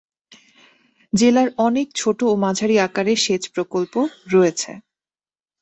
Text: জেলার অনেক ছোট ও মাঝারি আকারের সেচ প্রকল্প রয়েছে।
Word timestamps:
জেলার 1.13 1.49
অনেক 1.59 1.87
ছোট 1.95 2.19
ও 2.23 2.33
মাঝারি 2.43 2.75
আকারের 2.79 3.19
সেচ 3.25 3.43
প্রকল্প 3.55 3.93
রয়েছে। 4.33 4.71